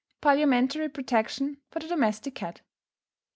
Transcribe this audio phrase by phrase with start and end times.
[0.21, 2.61] PARLIAMENTARY PROTECTION FOR THE DOMESTIC CAT.